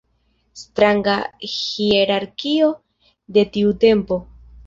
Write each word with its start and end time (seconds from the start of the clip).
Stranga 0.59 1.17
hierarkio 1.49 2.71
de 3.37 3.47
tiu 3.59 3.77
tempo. 3.87 4.21